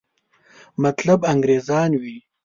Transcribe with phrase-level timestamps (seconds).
[0.83, 2.15] مطلب انګریزان وي.